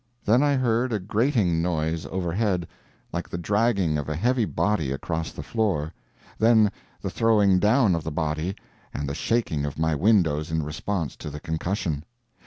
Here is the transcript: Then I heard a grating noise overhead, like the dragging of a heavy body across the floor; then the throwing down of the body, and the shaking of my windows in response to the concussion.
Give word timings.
Then 0.25 0.41
I 0.41 0.55
heard 0.55 0.91
a 0.91 0.97
grating 0.99 1.61
noise 1.61 2.07
overhead, 2.07 2.67
like 3.13 3.29
the 3.29 3.37
dragging 3.37 3.99
of 3.99 4.09
a 4.09 4.15
heavy 4.15 4.45
body 4.45 4.91
across 4.91 5.31
the 5.31 5.43
floor; 5.43 5.93
then 6.39 6.71
the 7.03 7.11
throwing 7.11 7.59
down 7.59 7.93
of 7.93 8.03
the 8.03 8.09
body, 8.11 8.55
and 8.95 9.07
the 9.07 9.13
shaking 9.13 9.63
of 9.63 9.77
my 9.77 9.93
windows 9.93 10.49
in 10.49 10.63
response 10.63 11.15
to 11.17 11.29
the 11.29 11.39
concussion. 11.39 12.03